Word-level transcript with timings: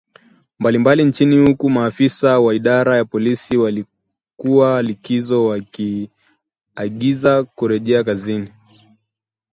mbalimbali 0.59 1.03
nchini 1.03 1.37
huku 1.47 1.69
maafisa 1.69 2.39
wa 2.39 2.53
idara 2.55 2.97
ya 2.97 3.05
polisi 3.05 3.57
waliokuwa 3.57 4.81
likizoni 4.81 5.47
wakiagizwa 5.49 7.43
kurejea 7.43 8.03
kazini 8.03 8.51